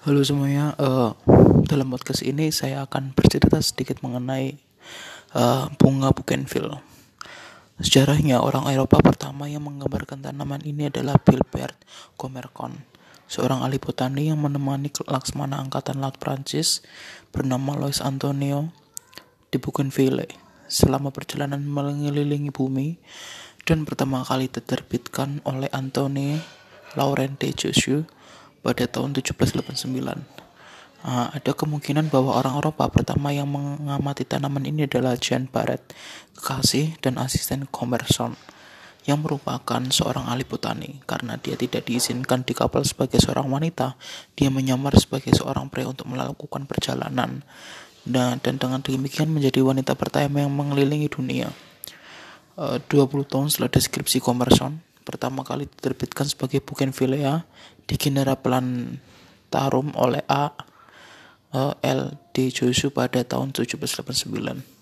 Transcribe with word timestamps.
Halo 0.00 0.24
semuanya, 0.24 0.72
uh, 0.80 1.12
dalam 1.68 1.92
podcast 1.92 2.24
ini 2.24 2.48
saya 2.48 2.88
akan 2.88 3.12
bercerita 3.12 3.60
sedikit 3.60 4.00
mengenai 4.00 4.56
uh, 5.36 5.68
bunga 5.76 6.08
bougainville. 6.16 6.80
Sejarahnya, 7.84 8.40
orang 8.40 8.64
Eropa 8.72 8.96
pertama 9.04 9.44
yang 9.44 9.60
menggambarkan 9.68 10.24
tanaman 10.24 10.64
ini 10.64 10.88
adalah 10.88 11.20
Gilbert 11.20 11.76
Commercon, 12.16 12.80
seorang 13.28 13.60
ahli 13.60 13.76
botani 13.76 14.32
yang 14.32 14.40
menemani 14.40 14.88
Laksmana 14.88 15.60
Angkatan 15.60 16.00
Laut 16.00 16.16
Prancis 16.16 16.80
bernama 17.28 17.76
Louis 17.76 18.00
Antonio 18.00 18.72
di 19.52 19.60
Bougainville 19.60 20.32
selama 20.64 21.12
perjalanan 21.12 21.60
mengelilingi 21.60 22.48
bumi 22.48 22.96
dan 23.68 23.84
pertama 23.84 24.24
kali 24.24 24.48
diterbitkan 24.48 25.44
oleh 25.44 25.68
Anthony 25.76 26.40
Laurent 26.96 27.36
de 27.36 27.52
Jussieu 27.52 28.08
pada 28.60 28.84
tahun 28.84 29.16
1789. 29.16 30.40
Uh, 31.00 31.32
ada 31.32 31.56
kemungkinan 31.56 32.12
bahwa 32.12 32.36
orang 32.36 32.60
Eropa 32.60 32.84
pertama 32.92 33.32
yang 33.32 33.48
mengamati 33.48 34.28
tanaman 34.28 34.68
ini 34.68 34.84
adalah 34.84 35.16
Jean 35.16 35.48
Barret, 35.48 35.80
kekasih 36.36 37.00
dan 37.00 37.16
asisten 37.16 37.64
Commerson, 37.72 38.36
yang 39.08 39.24
merupakan 39.24 39.80
seorang 39.88 40.28
ahli 40.28 40.44
botani. 40.44 41.00
Karena 41.08 41.40
dia 41.40 41.56
tidak 41.56 41.88
diizinkan 41.88 42.44
di 42.44 42.52
kapal 42.52 42.84
sebagai 42.84 43.16
seorang 43.16 43.48
wanita, 43.48 43.96
dia 44.36 44.52
menyamar 44.52 44.92
sebagai 45.00 45.32
seorang 45.32 45.72
pria 45.72 45.88
untuk 45.88 46.04
melakukan 46.04 46.68
perjalanan. 46.68 47.48
Nah, 48.04 48.36
dan 48.36 48.60
dengan 48.60 48.84
demikian 48.84 49.32
menjadi 49.32 49.64
wanita 49.64 49.96
pertama 49.96 50.44
yang 50.44 50.52
mengelilingi 50.52 51.08
dunia. 51.08 51.48
Uh, 52.60 52.76
20 52.92 53.24
tahun 53.24 53.48
setelah 53.48 53.72
deskripsi 53.72 54.20
Commerson, 54.20 54.84
pertama 55.02 55.44
kali 55.44 55.66
diterbitkan 55.66 56.26
sebagai 56.28 56.62
Bougainvillea 56.64 57.44
di 57.84 57.94
Genera 57.98 58.38
Plantarum 58.38 59.92
oleh 59.98 60.22
A. 60.30 60.54
L. 61.82 62.02
D. 62.30 62.54
Josu 62.54 62.94
pada 62.94 63.26
tahun 63.26 63.50
1789. 63.50 64.79